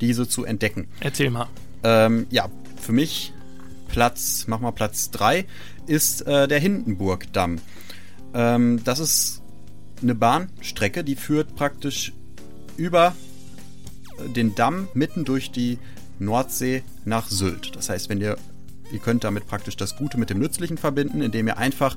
diese 0.00 0.28
zu 0.28 0.44
entdecken. 0.44 0.88
Erzähl 0.98 1.30
mal. 1.30 1.46
Ähm, 1.84 2.26
ja, 2.30 2.48
für 2.80 2.90
mich 2.90 3.32
Platz, 3.88 4.44
mach 4.46 4.60
mal 4.60 4.72
Platz 4.72 5.10
3, 5.10 5.44
ist 5.86 6.26
äh, 6.26 6.48
der 6.48 6.58
Hindenburgdamm. 6.58 7.58
Ähm, 8.34 8.82
das 8.84 8.98
ist 8.98 9.42
eine 10.02 10.14
Bahnstrecke, 10.14 11.04
die 11.04 11.16
führt 11.16 11.56
praktisch 11.56 12.12
über 12.76 13.14
den 14.34 14.54
Damm 14.54 14.88
mitten 14.94 15.24
durch 15.24 15.50
die 15.50 15.78
Nordsee 16.18 16.82
nach 17.04 17.28
Sylt. 17.28 17.76
Das 17.76 17.88
heißt, 17.88 18.08
wenn 18.08 18.20
ihr 18.20 18.36
ihr 18.92 18.98
könnt 18.98 19.24
damit 19.24 19.46
praktisch 19.46 19.76
das 19.76 19.96
Gute 19.96 20.18
mit 20.18 20.30
dem 20.30 20.38
Nützlichen 20.38 20.78
verbinden, 20.78 21.22
indem 21.22 21.46
ihr 21.46 21.58
einfach 21.58 21.96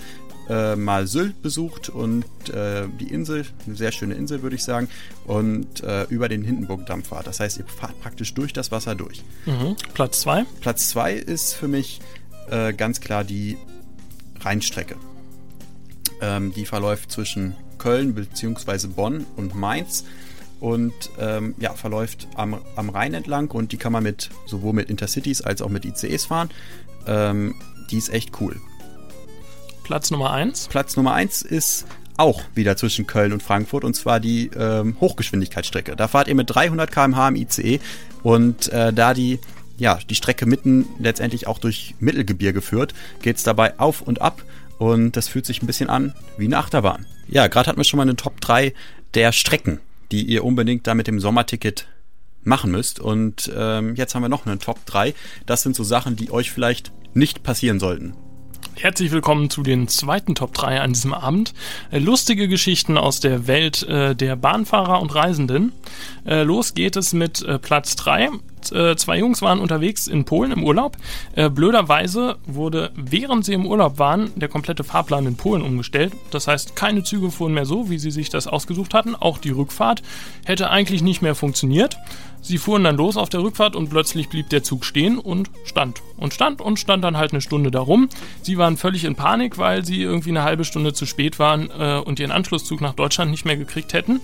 äh, 0.50 0.76
mal 0.76 1.08
Sylt 1.08 1.42
besucht 1.42 1.90
und 1.90 2.26
äh, 2.50 2.88
die 3.00 3.08
Insel, 3.08 3.46
eine 3.66 3.76
sehr 3.76 3.92
schöne 3.92 4.16
Insel 4.16 4.42
würde 4.42 4.56
ich 4.56 4.64
sagen, 4.64 4.90
und 5.26 5.84
äh, 5.84 6.04
über 6.06 6.28
den 6.30 6.44
Hindenburgdamm 6.44 7.04
fahrt. 7.04 7.28
Das 7.28 7.40
heißt, 7.40 7.60
ihr 7.60 7.66
fahrt 7.66 8.00
praktisch 8.02 8.34
durch 8.34 8.54
das 8.54 8.72
Wasser 8.72 8.96
durch. 8.96 9.24
Mhm. 9.46 9.76
Platz 9.94 10.22
2? 10.22 10.46
Platz 10.62 10.90
2 10.90 11.14
ist 11.14 11.54
für 11.54 11.68
mich 11.68 12.02
äh, 12.50 12.74
ganz 12.74 13.00
klar 13.02 13.24
die 13.24 13.58
Rheinstrecke. 14.42 14.96
Ähm, 16.22 16.54
die 16.54 16.66
verläuft 16.66 17.12
zwischen 17.12 17.56
Köln 17.78 18.14
bzw. 18.14 18.88
Bonn 18.88 19.26
und 19.36 19.56
Mainz 19.56 20.04
und 20.60 20.94
ähm, 21.20 21.56
ja, 21.60 21.74
verläuft 21.74 22.28
am, 22.36 22.58
am 22.76 22.90
Rhein 22.90 23.14
entlang 23.14 23.52
und 23.52 23.72
die 23.72 23.78
kann 23.78 23.92
man 23.92 24.04
mit 24.04 24.30
sowohl 24.46 24.74
mit 24.74 24.90
Intercities 24.90 25.42
als 25.42 25.62
auch 25.62 25.70
mit 25.70 25.86
ICEs 25.86 26.26
fahren. 26.26 26.50
Ähm, 27.08 27.56
die 27.92 27.98
ist 27.98 28.10
echt 28.10 28.40
cool. 28.42 28.56
Platz 29.84 30.12
Nummer 30.12 30.32
1? 30.32 30.68
Platz 30.68 30.96
Nummer 30.98 31.14
1 31.14 31.42
ist 31.42 31.86
auch 32.18 32.44
wieder 32.54 32.76
zwischen 32.76 33.08
Köln 33.08 33.32
und 33.32 33.42
Frankfurt 33.42 33.84
und 33.84 33.96
zwar 33.96 34.20
die 34.20 34.52
ähm, 34.56 34.98
Hochgeschwindigkeitsstrecke. 35.00 35.96
Da 35.96 36.08
fahrt 36.08 36.28
ihr 36.28 36.36
mit 36.36 36.54
300 36.54 36.92
km/h 36.92 37.30
im 37.30 37.36
ICE 37.36 37.80
und 38.22 38.72
äh, 38.72 38.92
da 38.94 39.14
die 39.14 39.40
ja, 39.80 39.98
die 40.10 40.16
Strecke 40.16 40.46
mitten 40.46 40.86
letztendlich 41.00 41.48
auch 41.48 41.58
durch 41.58 41.96
Mittelgebirge 42.00 42.62
führt, 42.62 42.94
geht 43.22 43.38
es 43.38 43.44
dabei 43.44 43.80
auf 43.80 44.02
und 44.02 44.22
ab 44.22 44.44
und 44.78 45.16
das 45.16 45.28
fühlt 45.28 45.46
sich 45.46 45.64
ein 45.64 45.68
bisschen 45.68 45.90
an 45.90 46.14
wie 46.38 46.46
eine 46.46 46.58
Achterbahn. 46.58 47.06
Ja, 47.28 47.48
gerade 47.48 47.70
hatten 47.70 47.80
wir 47.80 47.86
schon 47.86 47.98
mal 47.98 48.04
eine 48.04 48.16
Top 48.16 48.42
3 48.42 48.74
der 49.14 49.32
Strecken, 49.32 49.80
die 50.12 50.24
ihr 50.24 50.44
unbedingt 50.44 50.88
da 50.88 50.94
mit 50.94 51.08
dem 51.08 51.20
Sommerticket 51.20 51.88
machen 52.44 52.72
müsst. 52.72 53.00
Und 53.00 53.52
ähm, 53.56 53.96
jetzt 53.96 54.16
haben 54.16 54.22
wir 54.22 54.30
noch 54.30 54.46
eine 54.46 54.60
Top 54.60 54.86
3. 54.86 55.14
Das 55.46 55.64
sind 55.64 55.76
so 55.76 55.84
Sachen, 55.84 56.16
die 56.16 56.32
euch 56.32 56.52
vielleicht 56.52 56.92
nicht 57.14 57.44
passieren 57.44 57.80
sollten. 57.80 58.14
Herzlich 58.76 59.12
willkommen 59.12 59.50
zu 59.50 59.62
den 59.62 59.90
zweiten 59.90 60.36
Top 60.36 60.54
3 60.54 60.80
an 60.80 60.94
diesem 60.94 61.14
Abend. 61.14 61.54
Äh, 61.92 62.00
lustige 62.00 62.48
Geschichten 62.48 62.98
aus 62.98 63.20
der 63.20 63.46
Welt 63.46 63.84
äh, 63.84 64.16
der 64.16 64.38
Bahnfahrer 64.38 65.02
und 65.02 65.14
Reisenden. 65.14 65.74
Äh, 66.26 66.44
los 66.44 66.76
geht 66.76 66.96
es 66.96 67.12
mit 67.12 67.42
äh, 67.42 67.60
Platz 67.60 67.98
3 67.98 68.30
äh, 68.72 68.96
zwei 68.96 69.18
Jungs 69.20 69.42
waren 69.42 69.60
unterwegs 69.60 70.08
in 70.08 70.26
Polen 70.26 70.52
im 70.52 70.64
Urlaub. 70.64 70.98
Äh, 71.36 71.50
blöderweise 71.50 72.38
wurde, 72.46 72.92
während 72.96 73.46
sie 73.46 73.54
im 73.54 73.66
Urlaub 73.66 74.00
waren, 74.00 74.32
der 74.36 74.50
komplette 74.50 74.84
Fahrplan 74.84 75.26
in 75.26 75.38
Polen 75.38 75.62
umgestellt. 75.62 76.14
Das 76.32 76.48
heißt, 76.48 76.76
keine 76.76 77.04
Züge 77.04 77.32
fuhren 77.32 77.54
mehr 77.54 77.66
so, 77.66 77.90
wie 77.90 78.00
sie 78.00 78.12
sich 78.12 78.30
das 78.30 78.48
ausgesucht 78.48 78.94
hatten. 78.94 79.16
Auch 79.16 79.38
die 79.38 79.52
Rückfahrt 79.52 80.02
hätte 80.46 80.70
eigentlich 80.70 81.02
nicht 81.02 81.22
mehr 81.22 81.36
funktioniert. 81.36 81.98
Sie 82.42 82.58
fuhren 82.58 82.84
dann 82.84 82.96
los 82.96 83.18
auf 83.18 83.30
der 83.30 83.42
Rückfahrt 83.42 83.76
und 83.76 83.90
plötzlich 83.90 84.30
blieb 84.30 84.50
der 84.50 84.64
Zug 84.64 84.86
stehen 84.86 85.18
und 85.18 85.50
stand 85.66 86.02
und 86.18 86.34
stand 86.34 86.62
und 86.62 86.80
stand 86.80 87.04
dann 87.04 87.18
halt 87.18 87.32
eine 87.32 87.42
Stunde 87.42 87.72
darum. 87.72 88.10
Sie 88.42 88.58
waren 88.58 88.78
völlig 88.78 89.04
in 89.04 89.16
Panik, 89.16 89.58
weil 89.58 89.86
sie 89.86 90.02
irgendwie 90.02 90.30
eine 90.30 90.44
halbe 90.44 90.66
Stunde 90.66 90.94
zu 90.94 91.06
spät 91.06 91.40
waren 91.40 91.70
äh, 91.78 92.02
und 92.04 92.20
ihren 92.20 92.32
Anschlusszug 92.32 92.82
nach 92.82 92.94
Deutschland 92.94 93.32
nicht 93.32 93.46
mehr 93.46 93.58
gekriegt 93.58 93.94
hätten. 93.94 94.22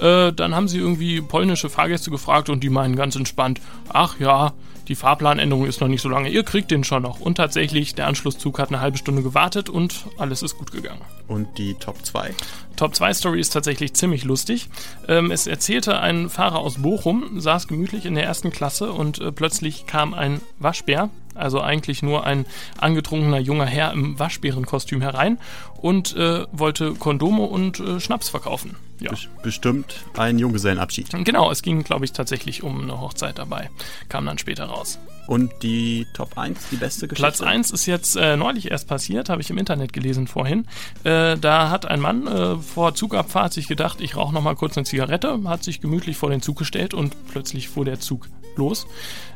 Äh, 0.00 0.32
dann 0.32 0.54
haben 0.54 0.68
sie 0.68 0.78
irgendwie 0.78 1.20
polnische 1.20 1.68
Fahrgäste 1.68 2.10
gefragt 2.10 2.48
und 2.48 2.62
die 2.62 2.70
meinen 2.70 2.96
ganz 2.96 3.16
entspannt, 3.16 3.60
ach 3.92 4.18
ja, 4.20 4.52
die 4.88 4.94
Fahrplanänderung 4.94 5.66
ist 5.66 5.80
noch 5.80 5.88
nicht 5.88 6.00
so 6.00 6.08
lange, 6.08 6.30
ihr 6.30 6.42
kriegt 6.42 6.70
den 6.70 6.82
schon 6.82 7.02
noch. 7.02 7.20
Und 7.20 7.36
tatsächlich, 7.36 7.94
der 7.94 8.06
Anschlusszug 8.06 8.58
hat 8.58 8.68
eine 8.68 8.80
halbe 8.80 8.96
Stunde 8.96 9.22
gewartet 9.22 9.68
und 9.68 10.06
alles 10.16 10.42
ist 10.42 10.56
gut 10.56 10.72
gegangen. 10.72 11.02
Und 11.26 11.58
die 11.58 11.74
Top 11.74 12.04
2? 12.04 12.34
Top 12.76 12.94
2 12.94 13.12
Story 13.14 13.40
ist 13.40 13.50
tatsächlich 13.50 13.92
ziemlich 13.94 14.24
lustig. 14.24 14.68
Ähm, 15.06 15.30
es 15.30 15.46
erzählte 15.46 16.00
ein 16.00 16.30
Fahrer 16.30 16.58
aus 16.58 16.80
Bochum, 16.80 17.40
saß 17.40 17.68
gemütlich 17.68 18.06
in 18.06 18.14
der 18.14 18.24
ersten 18.24 18.50
Klasse 18.50 18.92
und 18.92 19.20
äh, 19.20 19.30
plötzlich 19.30 19.86
kam 19.86 20.14
ein 20.14 20.40
Waschbär, 20.58 21.10
also 21.34 21.60
eigentlich 21.60 22.02
nur 22.02 22.24
ein 22.24 22.46
angetrunkener 22.78 23.38
junger 23.38 23.66
Herr 23.66 23.92
im 23.92 24.18
Waschbärenkostüm 24.18 25.02
herein 25.02 25.38
und 25.76 26.16
äh, 26.16 26.46
wollte 26.52 26.94
Kondome 26.94 27.42
und 27.42 27.80
äh, 27.80 28.00
Schnaps 28.00 28.28
verkaufen. 28.28 28.76
Ja. 29.00 29.12
Bestimmt 29.42 30.04
ein 30.16 30.38
Junggesellenabschied. 30.38 31.10
Genau, 31.24 31.50
es 31.50 31.62
ging, 31.62 31.84
glaube 31.84 32.04
ich, 32.04 32.12
tatsächlich 32.12 32.62
um 32.62 32.82
eine 32.82 33.00
Hochzeit 33.00 33.38
dabei. 33.38 33.70
Kam 34.08 34.26
dann 34.26 34.38
später 34.38 34.64
raus. 34.64 34.77
Und 35.26 35.62
die 35.62 36.06
Top 36.14 36.38
1, 36.38 36.70
die 36.70 36.76
beste 36.76 37.06
Geschichte? 37.06 37.22
Platz 37.22 37.42
1 37.42 37.70
ist 37.70 37.84
jetzt 37.84 38.16
äh, 38.16 38.38
neulich 38.38 38.70
erst 38.70 38.88
passiert, 38.88 39.28
habe 39.28 39.42
ich 39.42 39.50
im 39.50 39.58
Internet 39.58 39.92
gelesen 39.92 40.26
vorhin. 40.26 40.66
Äh, 41.04 41.36
da 41.36 41.68
hat 41.68 41.84
ein 41.84 42.00
Mann 42.00 42.26
äh, 42.26 42.56
vor 42.56 42.94
Zugabfahrt 42.94 43.52
sich 43.52 43.68
gedacht, 43.68 44.00
ich 44.00 44.16
rauche 44.16 44.32
nochmal 44.32 44.56
kurz 44.56 44.78
eine 44.78 44.86
Zigarette, 44.86 45.38
hat 45.44 45.62
sich 45.62 45.82
gemütlich 45.82 46.16
vor 46.16 46.30
den 46.30 46.40
Zug 46.40 46.56
gestellt 46.56 46.94
und 46.94 47.14
plötzlich 47.30 47.68
fuhr 47.68 47.84
der 47.84 48.00
Zug 48.00 48.28
los. 48.56 48.86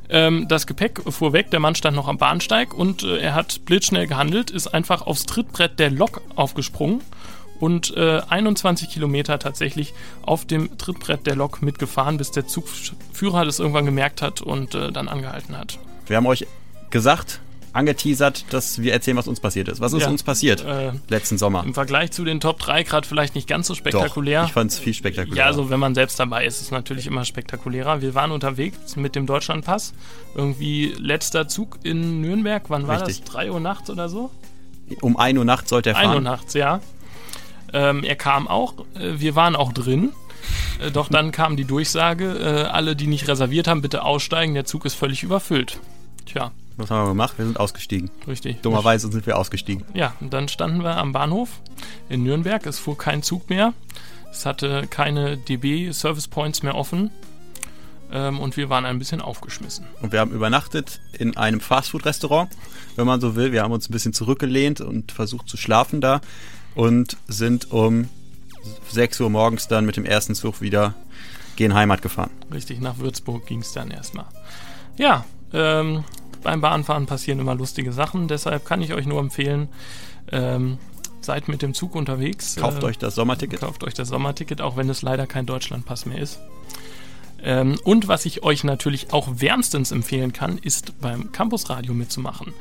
Ähm, 0.09 0.49
das 0.49 0.67
Gepäck 0.67 1.03
fuhr 1.13 1.35
weg, 1.35 1.51
der 1.51 1.61
Mann 1.61 1.75
stand 1.75 1.95
noch 1.95 2.09
am 2.09 2.17
Bahnsteig 2.17 2.73
und 2.73 3.03
äh, 3.03 3.19
er 3.19 3.35
hat 3.35 3.67
blitzschnell 3.67 4.07
gehandelt, 4.07 4.51
ist 4.51 4.69
einfach 4.69 5.03
aufs 5.03 5.27
Trittbrett 5.27 5.79
der 5.79 5.91
Lok 5.91 6.23
aufgesprungen 6.37 7.03
und 7.63 7.97
äh, 7.97 8.21
21 8.29 8.89
Kilometer 8.89 9.39
tatsächlich 9.39 9.95
auf 10.23 10.45
dem 10.45 10.77
Trittbrett 10.79 11.29
der 11.29 11.37
Lok 11.37 11.63
mitgefahren, 11.63 12.17
bis 12.17 12.33
der 12.33 12.49
Zugführer 12.49 13.45
das 13.45 13.61
irgendwann 13.61 13.85
gemerkt 13.85 14.21
hat 14.21 14.41
und 14.41 14.75
äh, 14.75 14.91
dann 14.91 15.07
angehalten 15.07 15.57
hat. 15.57 15.79
Wir 16.09 16.17
haben 16.17 16.27
euch 16.27 16.45
gesagt, 16.91 17.39
angeteasert, 17.73 18.47
dass 18.51 18.83
wir 18.83 18.93
erzählen, 18.93 19.17
was 19.17 19.29
uns 19.29 19.39
passiert 19.39 19.69
ist. 19.69 19.81
Was 19.81 19.93
ist 19.93 20.03
ja, 20.03 20.09
uns 20.09 20.25
passiert 20.25 20.65
äh, 20.65 20.91
letzten 21.09 21.39
Sommer? 21.39 21.63
Im 21.65 21.73
Vergleich 21.73 22.11
zu 22.11 22.25
den 22.25 22.41
Top 22.41 22.59
3 22.59 22.83
gerade 22.83 23.07
vielleicht 23.07 23.37
nicht 23.37 23.47
ganz 23.47 23.69
so 23.69 23.77
spektakulär. 23.77 24.41
Doch, 24.41 24.49
ich 24.49 24.55
fand 24.55 24.73
es 24.73 24.81
viel 24.81 24.93
spektakulärer. 24.93 25.39
Ja, 25.39 25.47
also 25.47 25.71
wenn 25.71 25.79
man 25.79 25.95
selbst 25.95 26.19
dabei 26.19 26.45
ist, 26.45 26.57
ist 26.57 26.63
es 26.63 26.71
natürlich 26.73 27.07
immer 27.07 27.25
spektakulärer. 27.25 28.03
Wir 28.03 28.17
waren 28.17 28.33
unterwegs 28.33 28.97
mit 28.97 29.15
dem 29.15 29.27
Deutschlandpass. 29.27 29.95
Irgendwie 30.35 30.97
letzter 30.99 31.47
Zug 31.47 31.79
in 31.85 32.23
Nürnberg. 32.23 32.65
Wann 32.71 32.89
war 32.89 33.03
Richtig. 33.07 33.21
das? 33.21 33.33
3 33.33 33.53
Uhr 33.53 33.61
nachts 33.61 33.89
oder 33.89 34.09
so? 34.09 34.33
Um 35.01 35.17
1 35.17 35.39
Uhr 35.39 35.45
nachts 35.45 35.71
sollte 35.71 35.91
er 35.91 35.95
fahren. 35.95 36.09
1 36.09 36.15
Uhr 36.17 36.21
nachts, 36.23 36.55
ja. 36.55 36.81
Ähm, 37.73 38.05
er 38.05 38.17
kam 38.17 38.49
auch, 38.49 38.75
äh, 38.95 39.19
wir 39.19 39.35
waren 39.35 39.57
auch 39.57 39.73
drin. 39.73 40.13
Äh, 40.81 40.91
doch 40.91 41.09
dann 41.09 41.33
kam 41.33 41.57
die 41.57 41.65
Durchsage, 41.65 42.39
äh, 42.39 42.63
alle, 42.69 42.97
die 42.97 43.07
nicht 43.07 43.29
reserviert 43.29 43.69
haben, 43.69 43.83
bitte 43.83 44.03
aussteigen, 44.05 44.55
der 44.55 44.65
Zug 44.65 44.85
ist 44.85 44.95
völlig 44.95 45.23
überfüllt. 45.23 45.79
Tja. 46.27 46.53
Was 46.77 46.91
haben 46.91 47.05
wir 47.05 47.11
gemacht? 47.11 47.35
Wir 47.37 47.45
sind 47.45 47.61
ausgestiegen. 47.61 48.11
Richtig. 48.27 48.63
Dummerweise 48.63 49.11
sind 49.13 49.27
wir 49.27 49.39
ausgestiegen. 49.39 49.85
Ja, 49.93 50.15
und 50.21 50.33
dann 50.33 50.49
standen 50.49 50.83
wir 50.83 50.97
am 50.97 51.13
Bahnhof 51.13 51.61
in 52.09 52.23
Nürnberg. 52.23 52.65
Es 52.67 52.79
fuhr 52.79 52.97
kein 52.97 53.23
Zug 53.23 53.51
mehr. 53.51 53.75
Es 54.31 54.47
hatte 54.47 54.87
keine 54.89 55.37
DB-Service 55.37 56.29
Points 56.29 56.63
mehr 56.63 56.75
offen. 56.75 57.11
Ähm, 58.11 58.41
und 58.41 58.57
wir 58.57 58.71
waren 58.71 58.87
ein 58.87 58.99
bisschen 58.99 59.21
aufgeschmissen. 59.21 59.87
Und 60.01 60.13
wir 60.13 60.21
haben 60.21 60.33
übernachtet 60.33 61.01
in 61.13 61.37
einem 61.37 61.61
Fastfood-Restaurant, 61.61 62.51
wenn 62.97 63.07
man 63.07 63.21
so 63.21 63.37
will. 63.37 63.53
Wir 63.53 63.63
haben 63.63 63.73
uns 63.73 63.89
ein 63.89 63.93
bisschen 63.93 64.15
zurückgelehnt 64.15 64.81
und 64.81 65.13
versucht 65.13 65.49
zu 65.49 65.59
schlafen 65.59 66.01
da 66.01 66.21
und 66.75 67.17
sind 67.29 67.71
um 67.73 68.09
6 68.91 69.21
Uhr 69.21 69.31
morgens 69.31 69.69
dann 69.69 69.87
mit 69.87 69.97
dem 69.97 70.05
ersten 70.05 70.35
Zug 70.35 70.61
wieder 70.61 70.95
gehen 71.57 71.75
Heimat 71.75 72.03
gefahren. 72.03 72.31
Richtig, 72.53 72.81
nach 72.81 72.99
Würzburg 72.99 73.47
ging 73.47 73.61
es 73.61 73.73
dann 73.73 73.91
erstmal. 73.91 74.27
Ja, 74.97 75.25
ähm, 75.53 76.05
beim 76.43 76.61
Bahnfahren 76.61 77.07
passieren 77.07 77.39
immer 77.39 77.55
lustige 77.55 77.93
Sachen, 77.93 78.29
deshalb 78.29 78.65
kann 78.65 78.83
ich 78.83 78.95
euch 78.95 79.07
nur 79.07 79.21
empfehlen, 79.21 79.69
ähm, 80.31 80.79
seid 81.21 81.49
mit 81.49 81.63
dem 81.63 81.75
Zug 81.75 81.95
unterwegs. 81.95 82.57
Kauft 82.57 82.83
äh, 82.83 82.87
euch 82.87 82.99
das 82.99 83.15
Sommerticket. 83.15 83.61
Kauft 83.61 83.85
euch 83.85 83.95
das 83.95 84.09
Sommerticket, 84.09 84.61
auch 84.61 84.77
wenn 84.77 84.89
es 84.89 85.03
leider 85.03 85.27
kein 85.27 85.47
Deutschlandpass 85.47 86.07
mehr 86.07 86.19
ist. 86.19 86.41
Ähm, 87.43 87.79
und 87.85 88.09
was 88.09 88.25
ich 88.25 88.43
euch 88.43 88.65
natürlich 88.65 89.13
auch 89.13 89.29
wärmstens 89.37 89.91
empfehlen 89.91 90.33
kann, 90.33 90.59
ist 90.59 91.01
beim 91.01 91.33
Campusradio 91.33 91.93
mitzumachen. 91.95 92.53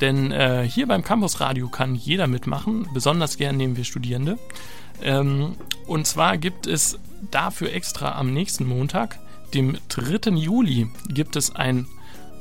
Denn 0.00 0.32
äh, 0.32 0.68
hier 0.68 0.86
beim 0.86 1.04
Campusradio 1.04 1.68
kann 1.68 1.94
jeder 1.94 2.26
mitmachen, 2.26 2.88
besonders 2.92 3.36
gern 3.36 3.56
nehmen 3.56 3.76
wir 3.76 3.84
Studierende. 3.84 4.38
Ähm, 5.02 5.56
und 5.86 6.06
zwar 6.06 6.38
gibt 6.38 6.66
es 6.66 6.98
dafür 7.30 7.72
extra 7.72 8.16
am 8.18 8.32
nächsten 8.32 8.66
Montag, 8.66 9.18
dem 9.54 9.78
3. 9.88 10.30
Juli, 10.32 10.88
gibt 11.08 11.36
es 11.36 11.54
ein 11.54 11.86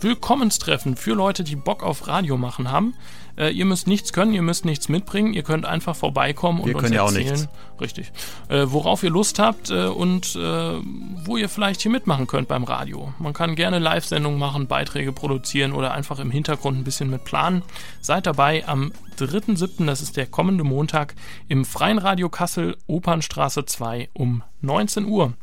Willkommenstreffen 0.01 0.97
für 0.97 1.13
Leute, 1.13 1.43
die 1.43 1.55
Bock 1.55 1.83
auf 1.83 2.07
Radio 2.07 2.37
machen 2.37 2.71
haben. 2.71 2.95
Äh, 3.37 3.49
ihr 3.49 3.65
müsst 3.65 3.87
nichts 3.87 4.13
können, 4.13 4.33
ihr 4.33 4.41
müsst 4.41 4.65
nichts 4.65 4.89
mitbringen, 4.89 5.33
ihr 5.33 5.43
könnt 5.43 5.65
einfach 5.65 5.95
vorbeikommen 5.95 6.59
und 6.59 6.67
wir 6.67 6.75
uns 6.75 6.89
ja 6.91 7.03
erzählen, 7.03 7.47
richtig, 7.81 8.11
äh, 8.49 8.65
worauf 8.67 9.03
ihr 9.03 9.09
Lust 9.09 9.39
habt 9.39 9.71
äh, 9.71 9.87
und 9.87 10.35
äh, 10.35 10.39
wo 10.39 11.37
ihr 11.37 11.49
vielleicht 11.49 11.81
hier 11.81 11.91
mitmachen 11.91 12.27
könnt 12.27 12.47
beim 12.47 12.63
Radio. 12.63 13.13
Man 13.17 13.33
kann 13.33 13.55
gerne 13.55 13.79
Live-Sendungen 13.79 14.37
machen, 14.37 14.67
Beiträge 14.67 15.11
produzieren 15.11 15.73
oder 15.73 15.93
einfach 15.93 16.19
im 16.19 16.29
Hintergrund 16.29 16.77
ein 16.77 16.83
bisschen 16.83 17.09
mit 17.09 17.23
planen. 17.23 17.63
Seid 18.01 18.27
dabei 18.27 18.67
am 18.67 18.91
3.7., 19.17 19.85
das 19.85 20.01
ist 20.01 20.17
der 20.17 20.27
kommende 20.27 20.63
Montag, 20.63 21.15
im 21.47 21.65
Freien 21.65 21.97
Radio 21.97 22.29
Kassel, 22.29 22.77
Opernstraße 22.87 23.65
2 23.65 24.09
um 24.13 24.43
19 24.61 25.05
Uhr. 25.05 25.33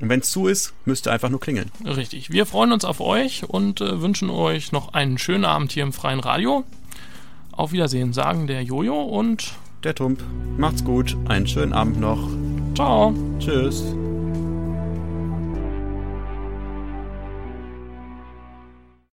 Und 0.00 0.08
wenn 0.08 0.20
es 0.20 0.30
zu 0.30 0.48
ist, 0.48 0.74
müsst 0.84 1.06
ihr 1.06 1.12
einfach 1.12 1.28
nur 1.28 1.40
klingeln. 1.40 1.70
Richtig. 1.84 2.30
Wir 2.30 2.44
freuen 2.44 2.72
uns 2.72 2.84
auf 2.84 3.00
euch 3.00 3.44
und 3.44 3.80
äh, 3.80 4.00
wünschen 4.00 4.30
euch 4.30 4.72
noch 4.72 4.94
einen 4.94 5.16
schönen 5.16 5.44
Abend 5.44 5.72
hier 5.72 5.84
im 5.84 5.92
Freien 5.92 6.20
Radio. 6.20 6.64
Auf 7.52 7.72
Wiedersehen 7.72 8.12
sagen 8.12 8.46
der 8.46 8.62
Jojo 8.62 9.00
und 9.02 9.52
der 9.84 9.94
Tump. 9.94 10.22
Macht's 10.56 10.84
gut, 10.84 11.16
einen 11.28 11.46
schönen 11.46 11.72
Abend 11.72 12.00
noch. 12.00 12.28
Ciao. 12.74 13.14
Tschüss. 13.38 13.94